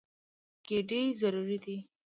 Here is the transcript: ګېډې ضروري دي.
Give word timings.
ګېډې 0.67 1.01
ضروري 1.19 1.57
دي. 1.63 1.77